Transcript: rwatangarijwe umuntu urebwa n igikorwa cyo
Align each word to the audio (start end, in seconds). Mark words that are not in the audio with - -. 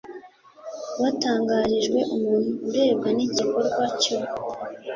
rwatangarijwe 0.95 1.99
umuntu 2.15 2.51
urebwa 2.67 3.09
n 3.17 3.19
igikorwa 3.25 3.83
cyo 4.01 4.17